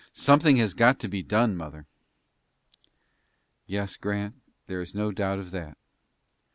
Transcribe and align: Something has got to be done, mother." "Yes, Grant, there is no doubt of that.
Something 0.13 0.55
has 0.55 0.73
got 0.73 0.99
to 1.01 1.07
be 1.07 1.21
done, 1.21 1.55
mother." 1.55 1.85
"Yes, 3.67 3.97
Grant, 3.97 4.33
there 4.65 4.81
is 4.81 4.95
no 4.95 5.11
doubt 5.11 5.37
of 5.37 5.51
that. 5.51 5.77